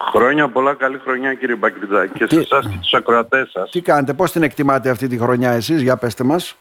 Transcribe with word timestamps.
Χρόνια 0.00 0.48
πολλά, 0.48 0.74
καλή 0.74 0.98
χρονιά 0.98 1.34
κύριε 1.34 1.54
Μπακριτζάκη 1.54 2.12
και 2.18 2.26
σε 2.28 2.40
εσάς 2.40 2.66
και 2.68 2.76
τους 2.80 2.94
ακροατές 2.94 3.50
σας. 3.50 3.70
Τι 3.70 3.80
κάνετε, 3.80 4.12
πώς 4.12 4.32
την 4.32 4.42
εκτιμάτε 4.42 4.90
αυτή 4.90 5.08
τη 5.08 5.18
χρονιά 5.18 5.50
εσείς, 5.50 5.82
για 5.82 5.96
πέστε 5.96 6.24
μας. 6.24 6.56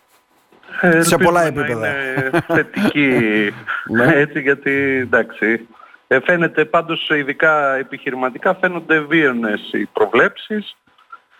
Ε, 0.82 1.02
σε 1.02 1.18
πολλά 1.18 1.44
επίπεδα. 1.44 1.88
είναι 1.88 2.44
θετική, 2.48 3.54
ναι. 3.96 4.06
έτσι 4.06 4.42
γιατί 4.42 4.72
εντάξει. 5.02 5.68
Ε, 6.08 6.20
φαίνεται 6.20 6.66
πάντως 6.66 7.10
ειδικά 7.10 7.76
επιχειρηματικά 7.76 8.56
φαίνονται 8.56 9.00
βίαινες 9.00 9.70
οι 9.72 9.86
προβλέψεις 9.86 10.76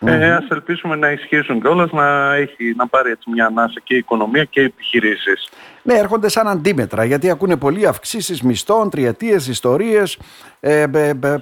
Mm-hmm. 0.04 0.20
Ε, 0.20 0.32
ας 0.32 0.48
ελπίσουμε 0.48 0.96
να 0.96 1.10
ισχύσουν 1.10 1.60
κιόλας, 1.60 1.92
να, 1.92 2.34
έχει, 2.34 2.74
να 2.76 2.86
πάρει 2.86 3.10
έτσι 3.10 3.30
μια 3.30 3.46
ανάσα 3.46 3.80
και 3.84 3.94
η 3.94 3.98
οικονομία 3.98 4.44
και 4.44 4.60
οι 4.60 4.64
επιχειρήσεις. 4.64 5.48
Ναι, 5.82 5.94
έρχονται 5.94 6.28
σαν 6.28 6.48
αντίμετρα, 6.48 7.04
γιατί 7.04 7.30
ακούνε 7.30 7.56
πολλοί 7.56 7.86
αυξήσεις 7.86 8.42
μισθών, 8.42 8.90
τριετίες, 8.90 9.48
ιστορίες, 9.48 10.18
ε, 10.60 10.84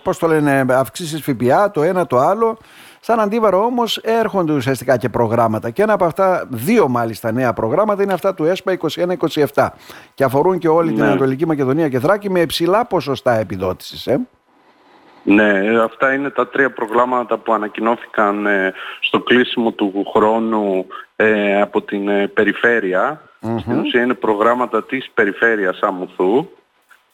πώς 0.03 0.19
το 0.19 0.27
λένε, 0.27 0.65
αυξήσεις 0.69 1.23
ΦΠΑ, 1.23 1.71
το 1.71 1.83
ένα 1.83 2.07
το 2.07 2.19
άλλο. 2.19 2.59
Σαν 3.01 3.21
αντίβαρο 3.21 3.65
όμως 3.65 3.97
έρχονται 3.97 4.53
ουσιαστικά 4.53 4.97
και 4.97 5.09
προγράμματα 5.09 5.71
και 5.71 5.83
ένα 5.83 5.93
από 5.93 6.05
αυτά, 6.05 6.47
δύο 6.51 6.89
μάλιστα 6.89 7.33
νέα 7.33 7.53
προγράμματα 7.53 8.03
είναι 8.03 8.13
αυτά 8.13 8.35
του 8.35 8.45
ΕΣΠΑ 8.45 8.77
21-27 9.55 9.69
και 10.15 10.25
αφορούν 10.25 10.59
και 10.59 10.69
όλη 10.69 10.89
την 10.89 11.01
ναι. 11.01 11.07
Ανατολική 11.07 11.47
Μακεδονία 11.47 11.89
και 11.89 11.99
Θράκη 11.99 12.31
με 12.31 12.41
υψηλά 12.41 12.87
ποσοστά 12.87 13.39
επιδότησης. 13.39 14.07
Ε. 14.07 14.21
Ναι, 15.23 15.79
αυτά 15.83 16.13
είναι 16.13 16.31
τα 16.31 16.49
τρία 16.49 16.71
προγράμματα 16.71 17.39
που 17.39 17.53
ανακοινώθηκαν 17.53 18.47
ε, 18.47 18.73
στο 19.01 19.21
κλείσιμο 19.21 19.71
του 19.73 20.11
χρόνου 20.15 20.87
ε, 21.17 21.61
από 21.61 21.83
την 21.83 22.09
ε, 22.09 22.27
περιφέρεια. 22.27 23.23
Στην 23.59 23.79
ουσία 23.79 24.03
είναι 24.03 24.15
προγράμματα 24.15 24.85
της 24.85 25.11
περιφέρειας 25.15 25.79
Αμουθού. 25.81 26.49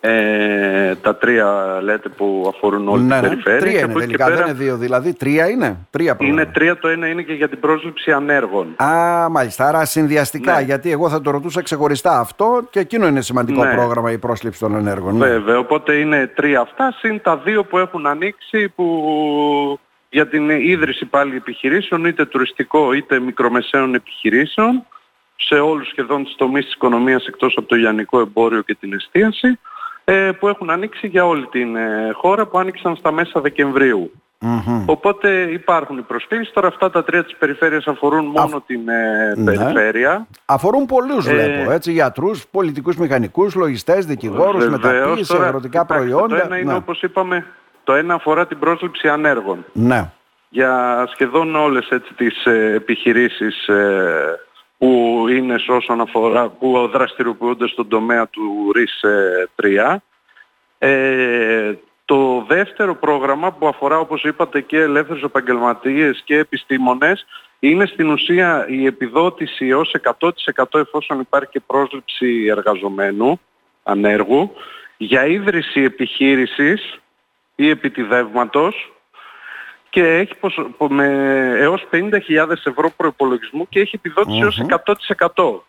Ε, 0.00 0.94
τα 0.94 1.16
τρία 1.16 1.78
λέτε 1.82 2.08
που 2.08 2.52
αφορούν 2.54 2.88
όλη 2.88 3.02
ναι, 3.02 3.20
την 3.20 3.28
ναι. 3.28 3.28
περιφέρεια. 3.28 3.60
Τρία 3.60 3.80
είναι 3.80 3.92
τελικά, 3.92 4.24
πέρα... 4.24 4.36
δεν 4.36 4.46
είναι 4.46 4.54
δύο 4.54 4.76
δηλαδή. 4.76 5.12
Τρία 5.12 5.48
είναι. 5.48 5.86
Τρία 5.90 6.16
είναι 6.18 6.46
τρία, 6.46 6.78
το 6.78 6.88
ένα 6.88 7.06
είναι 7.06 7.22
και 7.22 7.32
για 7.32 7.48
την 7.48 7.60
πρόσληψη 7.60 8.12
ανέργων. 8.12 8.74
Α, 8.76 9.28
μάλιστα. 9.30 9.68
Άρα 9.68 9.84
συνδυαστικά, 9.84 10.54
ναι. 10.54 10.62
γιατί 10.62 10.90
εγώ 10.90 11.08
θα 11.08 11.20
το 11.20 11.30
ρωτούσα 11.30 11.62
ξεχωριστά 11.62 12.18
αυτό 12.18 12.66
και 12.70 12.80
εκείνο 12.80 13.06
είναι 13.06 13.20
σημαντικό 13.20 13.64
ναι. 13.64 13.74
πρόγραμμα 13.74 14.12
η 14.12 14.18
πρόσληψη 14.18 14.60
των 14.60 14.74
ανέργων. 14.74 15.16
Ναι. 15.16 15.26
Βέβαια, 15.26 15.58
οπότε 15.58 15.94
είναι 15.94 16.26
τρία 16.26 16.60
αυτά, 16.60 16.94
συν 16.98 17.20
τα 17.22 17.36
δύο 17.36 17.64
που 17.64 17.78
έχουν 17.78 18.06
ανοίξει 18.06 18.68
που 18.68 19.80
για 20.10 20.28
την 20.28 20.50
ίδρυση 20.50 21.04
πάλι 21.04 21.36
επιχειρήσεων, 21.36 22.04
είτε 22.04 22.24
τουριστικό 22.24 22.92
είτε 22.92 23.20
μικρομεσαίων 23.20 23.94
επιχειρήσεων, 23.94 24.86
σε 25.36 25.54
όλους 25.54 25.88
σχεδόν 25.88 26.24
τις 26.24 26.34
τομείς 26.36 26.64
της 26.64 26.74
οικονομίας 26.74 27.26
εκτός 27.26 27.54
από 27.56 27.68
το 27.68 27.76
λιανικό 27.76 28.20
εμπόριο 28.20 28.62
και 28.62 28.74
την 28.74 28.92
εστίαση. 28.92 29.58
Ε, 30.10 30.32
που 30.32 30.48
έχουν 30.48 30.70
ανοίξει 30.70 31.06
για 31.06 31.26
όλη 31.26 31.46
την 31.46 31.76
ε, 31.76 32.10
χώρα 32.12 32.46
που 32.46 32.58
άνοιξαν 32.58 32.96
στα 32.96 33.12
μέσα 33.12 33.42
Οπότε 34.86 35.30
υπάρχουν 35.30 35.98
οι 35.98 36.02
προσφύγεις. 36.02 36.50
Τώρα 36.52 36.66
αυτά 36.68 36.90
τα 36.90 37.04
τρία 37.04 37.24
της 37.24 37.36
περιφέρειας 37.36 37.86
αφορούν 37.86 38.24
μόνο 38.24 38.62
την 38.66 38.88
ε, 38.88 39.32
ναι. 39.36 39.44
περιφέρεια. 39.44 40.26
Αφορούν 40.44 40.86
πολλούς 40.86 41.26
ε, 41.26 41.30
βλέπω, 41.34 41.70
έτσι, 41.70 41.92
γιατρούς, 41.92 42.46
πολιτικούς 42.50 42.96
μηχανικούς, 42.96 43.54
λογιστές, 43.54 44.06
δικηγόρους, 44.06 44.68
μεταποίηση, 44.68 45.36
αγροτικά 45.36 45.84
προϊόντα. 45.84 46.36
Το 46.36 46.42
ένα 46.44 46.58
είναι 46.58 46.72
ναι. 46.72 46.78
όπως 46.78 47.02
είπαμε, 47.02 47.46
το 47.84 47.94
ένα 47.94 48.14
αφορά 48.14 48.46
την 48.46 48.58
πρόσληψη 48.58 49.08
ανέργων. 49.08 49.64
Ναι. 49.72 50.10
Για 50.48 51.04
σχεδόν 51.12 51.56
όλες 51.56 51.88
έτσι, 51.88 52.14
τις 52.14 52.44
επιχειρήσεις 52.74 53.68
που 54.78 55.24
είναι 55.28 55.56
όσον 55.68 56.00
αφορά, 56.00 56.48
που 56.48 56.88
δραστηριοποιούνται 56.92 57.68
στον 57.68 57.88
τομέα 57.88 58.28
του 58.28 58.72
ΡΙΣ 58.74 59.04
3. 59.56 59.96
Ε, 60.78 61.72
το 62.04 62.44
δεύτερο 62.48 62.94
πρόγραμμα 62.94 63.52
που 63.52 63.68
αφορά 63.68 63.98
όπως 63.98 64.22
είπατε 64.24 64.60
και 64.60 64.78
ελεύθερους 64.78 65.22
επαγγελματίες 65.22 66.22
και 66.24 66.36
επιστήμονες 66.36 67.26
είναι 67.58 67.86
στην 67.86 68.10
ουσία 68.10 68.66
η 68.68 68.86
επιδότηση 68.86 69.72
ως 69.72 69.94
100% 70.18 70.64
εφόσον 70.72 71.20
υπάρχει 71.20 71.50
και 71.50 71.60
πρόσληψη 71.66 72.46
εργαζομένου, 72.50 73.40
ανέργου, 73.82 74.52
για 74.96 75.26
ίδρυση 75.26 75.80
επιχείρησης 75.80 77.00
ή 77.54 77.68
επιτιδεύματος 77.68 78.92
και 79.90 80.04
έχει 80.04 80.34
με 80.88 81.06
έως 81.58 81.86
50.000 81.92 82.10
ευρώ 82.64 82.90
προϋπολογισμού 82.96 83.68
και 83.68 83.80
έχει 83.80 83.96
επιδότηση 83.96 84.44
ως 84.44 84.62
100%. 85.34 85.60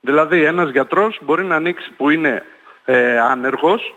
Δηλαδή 0.00 0.44
ένας 0.44 0.70
γιατρός 0.70 1.18
μπορεί 1.22 1.44
να 1.44 1.56
ανοίξει 1.56 1.90
που 1.96 2.10
είναι 2.10 2.42
ε, 2.84 3.18
άνεργος, 3.18 3.94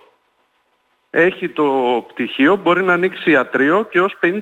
έχει 1.09 1.49
το 1.49 1.65
πτυχίο, 2.07 2.55
μπορεί 2.55 2.83
να 2.83 2.93
ανοίξει 2.93 3.31
ιατρείο 3.31 3.83
και 3.83 4.01
ως 4.01 4.17
50.000 4.21 4.39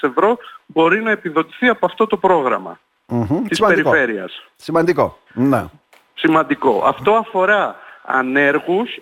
ευρώ 0.00 0.38
μπορεί 0.66 1.02
να 1.02 1.10
επιδοτηθεί 1.10 1.68
από 1.68 1.86
αυτό 1.86 2.06
το 2.06 2.16
πρόγραμμα 2.16 2.80
mm-hmm. 3.08 3.42
της 3.48 3.56
Σημαντικό. 3.56 3.90
περιφέρειας. 3.90 4.44
Σημαντικό. 4.56 5.18
Ναι. 5.32 5.64
Σημαντικό. 6.14 6.82
Αυτό 6.84 7.12
αφορά 7.12 7.76
ανέργους 8.02 8.98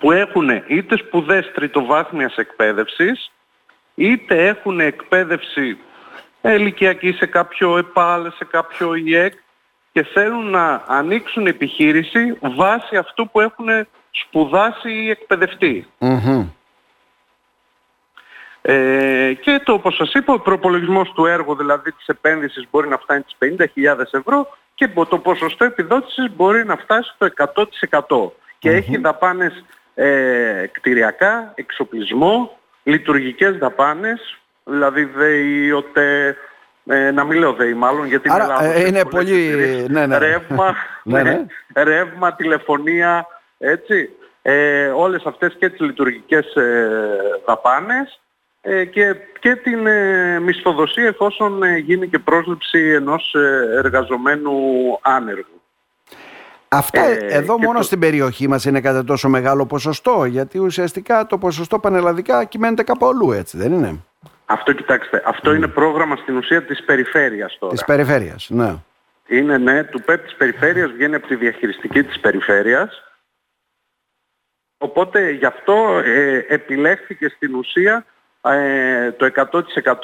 που 0.00 0.12
έχουν 0.12 0.48
είτε 0.66 0.96
σπουδές 0.96 1.52
τριτοβάθμιας 1.54 2.36
εκπαίδευσης, 2.36 3.30
είτε 3.98 4.46
έχουν 4.46 4.80
εκπαίδευση 4.80 5.78
ηλικιακή 6.42 7.12
σε 7.12 7.26
κάποιο 7.26 7.78
ΕΠΑΛ, 7.78 8.32
σε 8.32 8.44
κάποιο 8.44 8.94
ΙΕΚ 8.94 9.32
και 9.92 10.02
θέλουν 10.02 10.50
να 10.50 10.84
ανοίξουν 10.86 11.46
επιχείρηση 11.46 12.38
βάσει 12.40 12.96
αυτού 12.96 13.30
που 13.30 13.40
έχουν 13.40 13.66
σπουδάσει 14.10 14.92
ή 14.92 15.10
εκπαιδευτεί. 15.10 15.86
Ε, 18.62 19.32
και 19.40 19.60
το 19.64 19.72
όπως 19.72 19.94
σας 19.94 20.12
είπα, 20.12 20.32
ο 20.32 20.40
προπολογισμός 20.40 21.12
του 21.12 21.26
έργου, 21.26 21.56
δηλαδή 21.56 21.92
της 21.92 22.06
επένδυσης 22.06 22.66
μπορεί 22.70 22.88
να 22.88 22.98
φτάνει 22.98 23.22
τις 23.22 23.36
50.000 23.38 23.98
ευρώ 24.10 24.48
και 24.74 24.88
το 24.88 25.18
ποσοστό 25.18 25.64
επιδότησης 25.64 26.36
μπορεί 26.36 26.64
να 26.64 26.76
φτάσει 26.76 27.12
στο 27.14 27.28
100% 27.36 28.30
και 28.58 28.70
έχει 28.70 28.96
δαπάνες 28.96 29.64
ε, 29.94 30.66
κτηριακά, 30.72 31.52
εξοπλισμό, 31.54 32.58
λειτουργικές 32.88 33.58
δαπάνες, 33.58 34.38
δηλαδή 34.64 35.04
ΔΕΗ, 35.04 35.72
ΟΤΕ, 35.72 36.36
ε, 36.86 37.10
να 37.10 37.24
μην 37.24 37.38
λέω 37.38 37.52
ΔΕΗ 37.52 37.74
μάλλον, 37.74 38.06
γιατί 38.06 38.28
Άρα, 38.32 38.64
ε, 38.64 38.86
είναι 38.86 39.04
πολύ... 39.04 39.54
Ναι, 39.88 40.06
ναι. 40.06 40.18
Ρεύμα, 40.18 40.74
ναι, 41.04 41.22
ναι. 41.22 41.46
ρεύμα, 41.82 42.34
τηλεφωνία, 42.34 43.26
έτσι. 43.58 44.10
Ε, 44.42 44.86
όλες 44.86 45.22
αυτές 45.24 45.56
και 45.58 45.68
τις 45.68 45.80
λειτουργικές 45.80 46.54
ε, 46.54 46.88
δαπάνες 47.46 48.20
ε, 48.60 48.84
και, 48.84 49.16
και 49.40 49.54
την 49.54 49.86
ε, 49.86 50.38
μισθοδοσία 50.40 51.06
εφόσον 51.06 51.62
ε, 51.62 51.76
γίνει 51.76 52.08
και 52.08 52.18
πρόσληψη 52.18 52.78
ενός 52.78 53.34
εργαζομένου 53.76 54.52
άνεργου. 55.02 55.57
Αυτά 56.68 57.00
ε, 57.00 57.26
εδώ 57.28 57.58
μόνο 57.58 57.82
στην 57.82 57.98
περιοχή 57.98 58.48
μας 58.48 58.64
είναι 58.64 58.80
κατά 58.80 59.04
τόσο 59.04 59.28
μεγάλο 59.28 59.66
ποσοστό, 59.66 60.24
γιατί 60.24 60.58
ουσιαστικά 60.58 61.26
το 61.26 61.38
ποσοστό 61.38 61.78
πανελλαδικά 61.78 62.44
κυμαίνεται 62.44 62.82
κάπου 62.82 63.06
αλλού, 63.06 63.32
έτσι 63.32 63.56
δεν 63.56 63.72
είναι; 63.72 64.04
Αυτό 64.46 64.72
κοιτάξτε, 64.72 65.22
αυτό 65.26 65.54
είναι 65.54 65.68
πρόγραμμα 65.68 66.16
στην 66.16 66.36
ουσία 66.36 66.64
της 66.64 66.84
περιφέρειας 66.84 67.56
τώρα. 67.58 67.72
Της 67.72 67.84
περιφέρειας, 67.84 68.48
ναι. 68.50 68.74
Είναι 69.26 69.58
ναι, 69.58 69.84
του 69.84 70.02
ΠΕΠ 70.02 70.24
της 70.24 70.34
περιφέρειας 70.34 70.90
βγαίνει 70.90 71.14
από 71.14 71.26
τη 71.26 71.34
διαχειριστική 71.34 72.02
της 72.02 72.20
περιφέρειας. 72.20 73.02
Οπότε 74.78 75.30
γι' 75.30 75.46
αυτό 75.46 76.02
ε, 76.04 76.44
επιλέχθηκε 76.48 77.28
στην 77.28 77.54
ουσία 77.54 78.04
ε, 78.42 79.12
το 79.12 79.30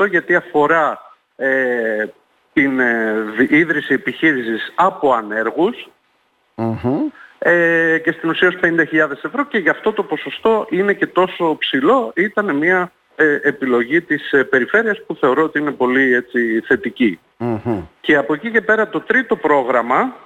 100% 0.00 0.08
γιατί 0.08 0.34
αφορά 0.34 1.00
ε, 1.36 2.04
την 2.53 2.80
ε, 2.80 3.24
ίδρυση 3.48 3.94
επιχείρησης 3.94 4.72
από 4.74 5.12
ανέργους 5.12 5.88
ε, 7.38 7.98
και 7.98 8.12
στην 8.12 8.28
ουσία 8.28 8.59
50.000 8.62 8.70
ευρώ 9.22 9.44
και 9.44 9.59
γι' 9.59 9.69
αυτό 9.69 9.92
το 9.92 10.03
ποσοστό 10.03 10.66
είναι 10.70 10.92
και 10.92 11.06
τόσο 11.06 11.56
ψηλό. 11.59 12.12
Ήταν 12.16 12.56
μια 12.56 12.92
ε, 13.16 13.38
επιλογή 13.42 14.00
της 14.00 14.33
ε, 14.33 14.45
περιφέρειας 14.45 15.04
που 15.06 15.15
θεωρώ 15.15 15.42
ότι 15.42 15.59
είναι 15.59 15.71
πολύ 15.71 16.15
έτσι, 16.15 16.62
Και 18.01 18.16
από 18.16 18.34
εκεί 18.34 18.51
και 18.51 18.60
πέρα 18.60 18.89
το 18.89 19.01
τρίτο 19.01 19.36
πρόγραμμα 19.36 20.16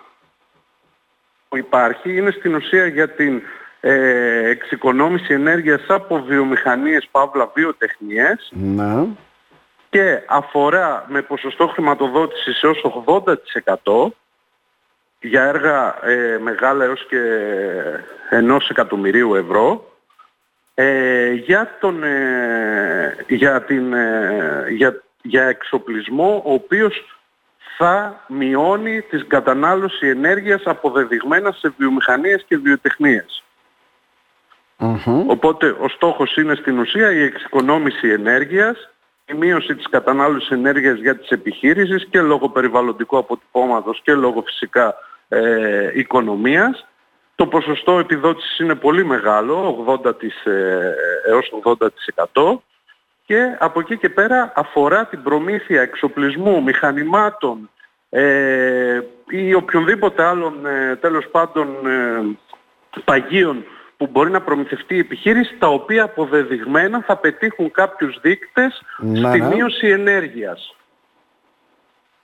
που 1.49 1.57
υπάρχει 1.57 2.17
είναι 2.17 2.31
στην 2.31 2.55
ουσία 2.55 2.87
για 2.87 3.09
την 3.09 3.43
ε, 3.81 4.49
εξοικονόμηση 4.49 5.35
ενέργειας 5.35 5.85
από 5.89 6.23
βιομηχανίες 6.23 7.09
παύλα 7.11 7.51
βιοτεχνίες 7.55 8.51
ναι. 8.51 9.07
και 9.91 10.23
αφορά 10.27 11.05
με 11.09 11.23
ποσοστό 11.23 11.67
χρηματοδότησης 11.67 12.63
έως 12.63 13.05
80% 13.07 14.09
για 15.21 15.43
έργα 15.43 16.07
ε, 16.07 16.39
μεγάλα 16.39 16.85
έως 16.85 17.07
και 17.07 17.21
ενός 18.31 18.69
εκατομμυρίου 18.69 19.35
ευρώ 19.35 19.93
ε, 20.75 21.33
για, 21.33 21.77
τον, 21.81 22.03
ε, 22.03 23.17
για, 23.29 23.63
την, 23.63 23.93
ε, 23.93 24.65
για, 24.69 25.03
για 25.23 25.45
εξοπλισμό 25.45 26.43
ο 26.45 26.53
οποίος 26.53 27.19
θα 27.77 28.25
μειώνει 28.29 29.01
την 29.01 29.29
κατανάλωση 29.29 30.07
ενέργειας 30.07 30.63
αποδεδειγμένα 30.65 31.53
σε 31.53 31.75
βιομηχανίες 31.77 32.45
και 32.49 32.57
βιοτεχνίες. 32.57 33.43
Οπότε 35.27 35.77
ο 35.81 35.89
στόχος 35.89 36.37
είναι 36.37 36.55
στην 36.55 36.79
ουσία 36.79 37.13
η 37.13 37.23
εξοικονόμηση 37.23 38.09
ενέργειας, 38.09 38.89
η 39.27 39.35
μείωση 39.35 39.75
της 39.75 39.89
κατανάλωσης 39.89 40.51
ενέργειας 40.51 40.99
για 40.99 41.17
τις 41.17 41.29
επιχείρησεις 41.29 42.07
και 42.11 42.21
λόγω 42.21 42.49
περιβαλλοντικού 42.49 43.19
αποτυπώματος 43.19 44.01
και 44.05 44.15
λόγω 44.15 44.43
φυσικά 44.47 44.95
ε, 45.29 45.91
οικονομίας. 45.95 46.87
Το 47.35 47.47
ποσοστό 47.47 47.99
επιδότησης 47.99 48.59
είναι 48.59 48.75
πολύ 48.75 49.05
μεγάλο, 49.05 49.85
80 49.87 50.15
της, 50.19 50.45
ε, 50.45 50.95
έως 51.27 51.53
80% 51.63 52.63
και 53.27 53.57
από 53.59 53.81
εκεί 53.81 53.97
και 53.97 54.09
πέρα 54.09 54.53
αφορά 54.57 55.07
την 55.07 55.23
προμήθεια 55.23 55.81
εξοπλισμού, 55.81 56.63
μηχανημάτων 56.63 57.71
ε, 58.11 59.01
ή 59.29 59.55
οποιονδήποτε 59.55 60.23
άλλων 60.23 60.67
ε, 60.67 60.97
τέλος 60.97 61.29
πάντων 61.31 61.87
ε, 61.87 62.37
παγίων 63.05 63.65
που 63.97 64.07
μπορεί 64.07 64.31
να 64.31 64.41
προμηθευτεί 64.41 64.95
η 64.95 64.99
επιχείρηση 64.99 65.57
τα 65.59 65.67
οποία 65.67 66.03
αποδεδειγμένα 66.03 67.03
θα 67.07 67.17
πετύχουν 67.17 67.71
κάποιους 67.71 68.19
δείκτες 68.21 68.83
στη 69.29 69.43
μείωση 69.43 69.89
ενέργειας. 69.89 70.75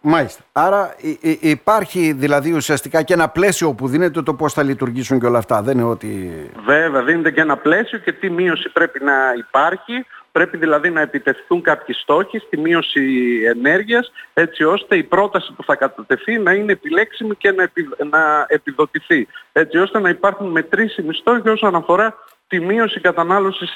Μάλιστα. 0.06 0.42
Άρα 0.52 0.94
υπάρχει 1.40 2.12
δηλαδή 2.12 2.52
ουσιαστικά 2.52 3.02
και 3.02 3.12
ένα 3.12 3.28
πλαίσιο 3.28 3.72
που 3.72 3.88
δίνεται 3.88 4.22
το 4.22 4.34
πώς 4.34 4.52
θα 4.52 4.62
λειτουργήσουν 4.62 5.20
και 5.20 5.26
όλα 5.26 5.38
αυτά. 5.38 5.62
Δεν 5.62 5.78
είναι 5.78 5.88
ότι... 5.88 6.32
Βέβαια, 6.64 7.02
δίνεται 7.02 7.30
και 7.30 7.40
ένα 7.40 7.56
πλαίσιο 7.56 7.98
και 7.98 8.12
τι 8.12 8.30
μείωση 8.30 8.68
πρέπει 8.72 9.04
να 9.04 9.12
υπάρχει. 9.38 10.06
Πρέπει 10.32 10.56
δηλαδή 10.56 10.90
να 10.90 11.00
επιτευχθούν 11.00 11.62
κάποιοι 11.62 11.94
στόχοι 11.94 12.38
στη 12.38 12.56
μείωση 12.56 13.02
ενέργειας 13.46 14.12
έτσι 14.34 14.64
ώστε 14.64 14.96
η 14.96 15.02
πρόταση 15.02 15.52
που 15.56 15.64
θα 15.64 15.74
κατατεθεί 15.74 16.38
να 16.38 16.52
είναι 16.52 16.72
επιλέξιμη 16.72 17.34
και 17.34 17.50
να, 17.50 17.70
να 18.10 18.46
επιδοτηθεί. 18.48 19.28
Έτσι 19.52 19.78
ώστε 19.78 20.00
να 20.00 20.08
υπάρχουν 20.08 20.50
μετρήσιμοι 20.50 21.14
στόχοι 21.14 21.48
όσον 21.48 21.74
αφορά 21.74 22.14
τη 22.48 22.60
μείωση 22.60 23.00
κατανάλωσης 23.00 23.72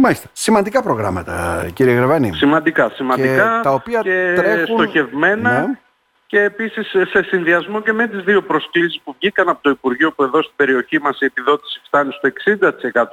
Μάλιστα. 0.00 0.28
Σημαντικά 0.32 0.82
προγράμματα, 0.82 1.66
κύριε 1.74 1.94
Γρεβάνη. 1.94 2.32
Σημαντικά, 2.32 2.90
σημαντικά 2.94 3.56
και 3.56 3.62
τα 3.62 3.72
οποία 3.72 4.00
και 4.00 4.32
τρέχουν... 4.36 4.76
στοχευμένα 4.78 5.60
ναι. 5.60 5.78
και 6.26 6.40
επίσης 6.42 6.86
σε 6.88 7.22
συνδυασμό 7.22 7.80
και 7.80 7.92
με 7.92 8.06
τις 8.06 8.22
δύο 8.24 8.42
προσκλήσεις 8.42 9.00
που 9.04 9.14
βγήκαν 9.18 9.48
από 9.48 9.62
το 9.62 9.70
Υπουργείο 9.70 10.12
που 10.12 10.22
εδώ 10.22 10.42
στην 10.42 10.56
περιοχή 10.56 11.00
μας 11.00 11.20
η 11.20 11.24
επιδότηση 11.24 11.80
φτάνει 11.84 12.12
στο 12.12 12.30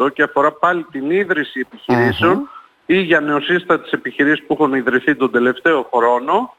60% 0.06 0.14
και 0.14 0.24
αφορά 0.24 0.52
πάλι 0.52 0.86
την 0.92 1.12
ίδρυση 1.12 1.68
ή 2.86 2.98
για 2.98 3.20
νεοσύστατες 3.20 3.92
επιχειρήσεις 3.92 4.46
που 4.46 4.54
έχουν 4.54 4.74
ιδρυθεί 4.74 5.16
τον 5.16 5.32
τελευταίο 5.32 5.90
χρόνο. 5.94 6.56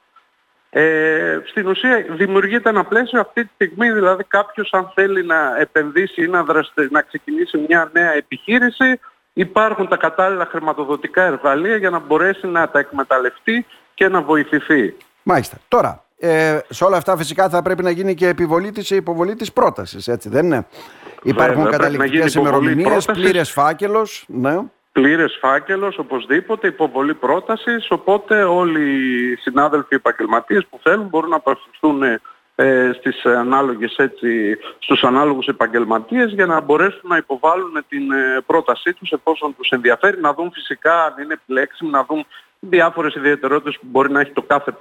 Ε, 0.70 1.40
στην 1.44 1.66
ουσία 1.66 2.06
δημιουργείται 2.08 2.68
ένα 2.68 2.84
πλαίσιο 2.84 3.20
αυτή 3.20 3.44
τη 3.44 3.50
στιγμή, 3.54 3.90
δηλαδή 3.90 4.24
κάποιος 4.24 4.72
αν 4.72 4.92
θέλει 4.94 5.24
να 5.24 5.56
επενδύσει 5.58 6.22
ή 6.22 6.26
να, 6.26 6.42
δραστε, 6.42 6.88
να 6.90 7.00
ξεκινήσει 7.00 7.64
μια 7.68 7.90
νέα 7.92 8.12
επιχείρηση 8.12 9.00
υπάρχουν 9.38 9.88
τα 9.88 9.96
κατάλληλα 9.96 10.46
χρηματοδοτικά 10.46 11.22
εργαλεία 11.22 11.76
για 11.76 11.90
να 11.90 11.98
μπορέσει 11.98 12.46
να 12.46 12.68
τα 12.68 12.78
εκμεταλλευτεί 12.78 13.66
και 13.94 14.08
να 14.08 14.22
βοηθηθεί. 14.22 14.96
Μάλιστα. 15.22 15.56
Τώρα, 15.68 16.04
ε, 16.18 16.58
σε 16.68 16.84
όλα 16.84 16.96
αυτά 16.96 17.16
φυσικά 17.16 17.48
θα 17.48 17.62
πρέπει 17.62 17.82
να 17.82 17.90
γίνει 17.90 18.14
και 18.14 18.28
επιβολή 18.28 18.70
της 18.70 18.90
υποβολή 18.90 19.34
της 19.34 19.52
πρότασης, 19.52 20.08
έτσι 20.08 20.28
δεν 20.28 20.44
είναι; 20.44 20.66
Υπάρχουν 21.22 21.70
καταληκτικές 21.70 22.34
ημερομηνίες, 22.34 23.04
πλήρες 23.04 23.50
φάκελος. 23.50 24.24
Ναι. 24.28 24.58
Πλήρες 24.92 25.38
φάκελος, 25.40 25.98
οπωσδήποτε, 25.98 26.66
υποβολή 26.66 27.14
πρότασης, 27.14 27.90
οπότε 27.90 28.42
όλοι 28.42 28.80
οι 28.80 29.36
συνάδελφοι 29.36 29.94
επαγγελματίες 29.94 30.66
που 30.70 30.78
θέλουν 30.82 31.06
μπορούν 31.06 31.30
να 31.30 31.36
απευθυνθούν 31.36 32.20
ε, 32.58 32.90
στις 32.98 33.24
ανάλογες 33.24 33.96
έτσι, 33.96 34.58
στους 34.78 35.02
ανάλογους 35.02 35.46
επαγγελματίες 35.46 36.32
για 36.32 36.46
να 36.46 36.60
μπορέσουν 36.60 37.02
να 37.02 37.16
υποβάλουν 37.16 37.84
την 37.88 38.12
ε, 38.12 38.40
πρότασή 38.46 38.92
τους 38.92 39.10
εφόσον 39.10 39.54
τους 39.56 39.68
ενδιαφέρει 39.70 40.20
να 40.20 40.34
δουν 40.34 40.50
φυσικά 40.52 41.04
αν 41.04 41.22
είναι 41.22 41.32
επιλέξιμο, 41.32 41.90
να 41.90 42.04
δουν 42.04 42.26
διάφορες 42.60 43.14
ιδιαιτερότητες 43.14 43.78
που 43.80 43.86
μπορεί 43.90 44.10
να 44.10 44.20
έχει 44.20 44.32
το 44.32 44.42
κάθε 44.42 44.74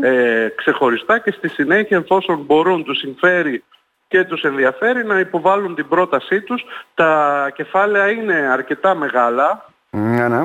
ε, 0.00 0.48
ξεχωριστά 0.48 1.18
και 1.18 1.30
στη 1.30 1.48
συνέχεια 1.48 1.96
εφόσον 1.96 2.42
μπορούν, 2.46 2.84
τους 2.84 2.98
συμφέρει 2.98 3.64
και 4.08 4.24
τους 4.24 4.42
ενδιαφέρει 4.42 5.04
να 5.04 5.18
υποβάλουν 5.18 5.74
την 5.74 5.88
πρότασή 5.88 6.40
τους. 6.40 6.64
Τα 6.94 7.50
κεφάλαια 7.54 8.10
είναι 8.10 8.34
αρκετά 8.34 8.94
μεγάλα. 8.94 9.64
Ναι, 9.90 10.28
ναι. 10.28 10.44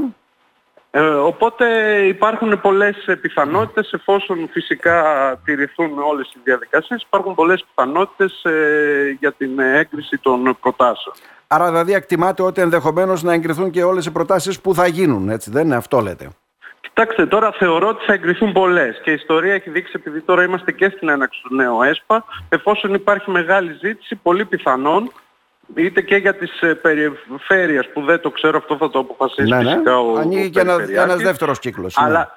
Ε, 0.98 1.02
οπότε 1.02 1.66
υπάρχουν 2.08 2.62
πολλές 2.62 2.96
πιθανότητες 3.22 3.94
εφόσον 3.94 4.50
φυσικά 4.52 5.04
τηρηθούν 5.44 6.00
όλες 6.00 6.32
οι 6.36 6.40
διαδικασίες 6.44 7.02
υπάρχουν 7.02 7.36
πολλές 7.36 7.66
πιθανότητες 7.68 8.44
ε, 8.44 9.18
για 9.20 9.32
την 9.32 9.60
έγκριση 9.60 10.18
των 10.18 10.58
προτάσεων. 10.62 11.16
Άρα 11.48 11.70
δηλαδή 11.70 11.94
εκτιμάται 11.94 12.44
ότι 12.44 12.62
ενδεχομένως 12.62 13.24
να 13.24 13.34
εγκριθούν 13.34 13.72
και 13.72 13.84
όλες 13.84 14.06
οι 14.06 14.12
προτάσεις 14.12 14.62
που 14.62 14.74
θα 14.74 14.88
γίνουν, 14.88 15.30
έτσι 15.30 15.52
δεν 15.52 15.66
είναι 15.66 15.76
αυτό 15.76 16.00
λέτε; 16.00 16.30
Κοιτάξτε, 16.80 17.26
τώρα 17.26 17.52
θεωρώ 17.52 17.88
ότι 17.88 18.06
θα 18.06 18.14
εγκριθούν 18.14 18.52
πολλές 18.52 19.02
και 19.04 19.12
η 19.12 19.14
ιστορία 19.14 19.54
έχει 19.54 19.70
δείξει 19.70 19.92
επειδή 19.96 20.22
τώρα 20.22 20.44
είμαστε 20.44 20.72
και 20.72 20.90
στην 20.96 21.10
έναξη 21.10 21.42
του 21.44 21.56
νέου 21.56 21.82
ΕΣΠΑ 21.82 22.26
εφόσον 22.50 22.94
υπάρχει 22.94 23.32
μεγάλη 23.32 23.78
ζήτηση, 23.82 24.16
πολύ 24.16 24.46
πιθανόν 24.46 25.12
είτε 25.76 26.02
και 26.02 26.16
για 26.16 26.36
τις 26.36 26.62
ε, 26.62 26.74
περιφέρειες 26.74 27.90
που 27.94 28.02
δεν 28.02 28.20
το 28.22 28.30
ξέρω 28.30 28.58
αυτό 28.58 28.78
θα 28.78 28.90
το 28.90 29.00
αποφασίσει 29.00 29.50
ναι, 29.50 29.58
ναι. 29.58 29.72
φυσικά 29.72 30.00
ο 30.00 30.18
Ανοίγει 30.18 30.50
και 30.50 30.60
ένα, 30.60 30.78
ένας 30.90 31.22
δεύτερος 31.22 31.60
κύκλος. 31.60 31.98
Ναι. 31.98 32.06
Αλλά 32.06 32.32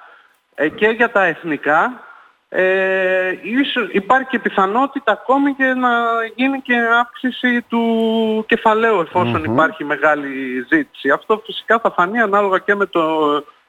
ε, 0.55 0.69
και 0.69 0.87
για 0.87 1.11
τα 1.11 1.23
εθνικά 1.23 2.03
ε, 2.51 3.31
ίσως 3.41 3.89
υπάρχει 3.91 4.27
και 4.29 4.39
πιθανότητα 4.39 5.11
ακόμη 5.11 5.53
και 5.53 5.63
να 5.63 5.89
γίνει 6.35 6.61
και 6.61 6.75
αύξηση 6.99 7.61
του 7.61 8.45
κεφαλαίου 8.47 9.07
υπάρχει 9.43 9.83
μεγάλη 9.83 10.65
ζήτηση. 10.71 11.09
Αυτό 11.09 11.41
φυσικά 11.45 11.79
θα 11.79 11.91
φανεί 11.91 12.19
ανάλογα 12.19 12.59
και 12.59 12.75
με 12.75 12.85
το 12.85 13.03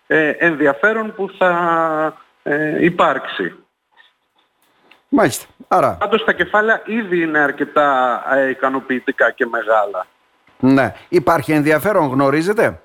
ε, 0.07 0.29
ενδιαφέρον 0.29 1.15
που 1.15 1.31
θα 1.39 1.53
ε, 2.43 2.85
υπάρξει. 2.85 3.55
Μάλιστα. 5.13 5.47
Άρα. 5.69 5.97
Πάντως 6.01 6.25
τα 6.25 6.33
κεφάλαια 6.33 6.83
ήδη 6.85 7.23
είναι 7.23 7.39
αρκετά 7.39 8.23
ε, 8.35 8.49
ικανοποιητικά 8.49 9.31
και 9.31 9.47
μεγάλα. 9.47 10.07
Ναι. 10.59 10.95
Υπάρχει 11.09 11.53
ενδιαφέρον, 11.53 12.09
γνωρίζετε; 12.09 12.81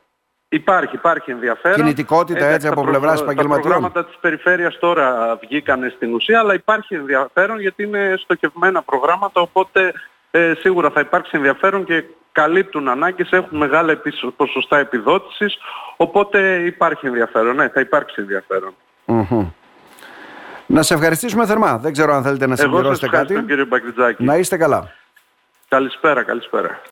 Υπάρχει, 0.49 0.95
υπάρχει 0.95 1.31
ενδιαφέρον. 1.31 1.77
Κινητικότητα 1.77 2.45
έτσι 2.45 2.67
από 2.67 2.83
πλευράς 2.83 3.21
επαγγελματιών; 3.21 3.61
Τα 3.61 3.69
προγράμματα 3.69 4.05
της 4.05 4.17
περιφέρειας 4.21 4.77
τώρα 4.79 5.35
βγήκαν 5.41 5.93
στην 5.95 6.13
ουσία, 6.13 6.39
αλλά 6.39 6.53
υπάρχει 6.53 6.95
ενδιαφέρον 6.95 7.59
γιατί 7.59 7.83
είναι 7.83 8.15
στοχευμένα 8.17 8.81
προγράμματα, 8.81 9.41
οπότε 9.41 9.93
ε, 10.31 10.53
σίγουρα 10.59 10.89
θα 10.89 10.99
υπάρξει 10.99 11.31
ενδιαφέρον 11.33 11.85
και 11.85 12.03
καλύπτουν 12.31 12.87
ανάγκες, 12.87 13.31
έχουν 13.31 13.57
μεγάλα 13.57 14.01
ποσοστά 14.35 14.77
επιδότησης, 14.77 15.57
οπότε 15.97 16.55
υπάρχει 16.65 17.07
ενδιαφέρον. 17.07 17.55
Ναι, 17.55 17.69
θα 17.69 17.79
υπάρξει 17.79 18.21
να 20.67 20.81
σε 20.81 20.93
ευχαριστήσουμε 20.93 21.45
θερμά. 21.45 21.77
Δεν 21.77 21.91
ξέρω 21.91 22.13
αν 22.13 22.23
θέλετε 22.23 22.47
να 22.47 22.55
συμπληρώσετε 22.55 23.07
κάτι. 23.07 23.43
κύριε 23.47 23.65
Να 24.17 24.35
είστε 24.35 24.57
καλά. 24.57 24.91
Καλησπέρα, 25.67 26.23
καλησπέρα. 26.23 26.79